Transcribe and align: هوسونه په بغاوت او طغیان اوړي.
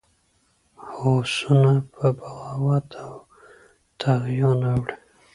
هوسونه 0.93 1.73
په 1.93 2.05
بغاوت 2.17 2.89
او 3.05 3.13
طغیان 3.99 4.59
اوړي. 4.71 4.95